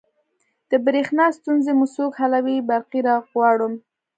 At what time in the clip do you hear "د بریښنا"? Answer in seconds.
0.71-1.25